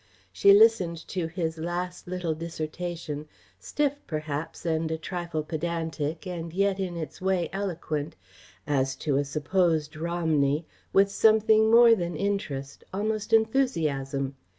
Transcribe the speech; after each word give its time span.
She 0.33 0.51
listened 0.51 0.97
to 1.09 1.27
his 1.27 1.59
last 1.59 2.07
little 2.07 2.33
dissertation 2.33 3.27
stiff 3.59 4.01
perhaps 4.07 4.65
and 4.65 4.89
a 4.89 4.97
trifle 4.97 5.43
pedantic, 5.43 6.25
and 6.25 6.51
yet 6.51 6.79
in 6.79 6.97
its 6.97 7.21
way 7.21 7.51
eloquent 7.53 8.15
as 8.65 8.95
to 8.95 9.17
a 9.17 9.23
supposed 9.23 9.95
Romney, 9.95 10.65
with 10.91 11.11
something 11.11 11.69
more 11.69 11.93
than 11.93 12.15
interest, 12.15 12.83
almost 12.91 13.31
enthusiasm. 13.31 14.33